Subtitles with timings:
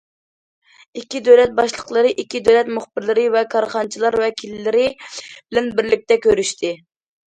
[1.01, 6.79] ئىككى دۆلەت باشلىقلىرى ئىككى دۆلەت مۇخبىرلىرى ۋە كارخانىچىلار ۋەكىللىرى بىلەن بىرلىكتە كۆرۈشتى.